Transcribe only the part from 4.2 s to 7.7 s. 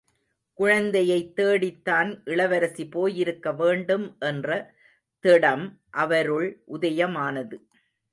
என்ற திடம் அவருள் உதயமானது.